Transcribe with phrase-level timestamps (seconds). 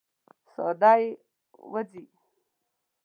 [0.51, 1.09] ساه یې
[1.71, 2.03] وځي.